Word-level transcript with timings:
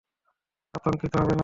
আতঙ্কিত 0.73 1.13
হবে 1.15 1.33
না! 1.33 1.39